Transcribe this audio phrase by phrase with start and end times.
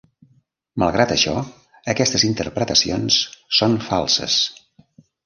[0.83, 1.33] Malgrat això,
[1.93, 3.19] aquestes interpretacions
[3.59, 4.39] són falses.